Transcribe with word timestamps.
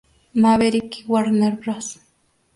Maverick 0.33 1.01
y 1.01 1.03
Warner 1.05 1.57
Bros. 1.57 1.99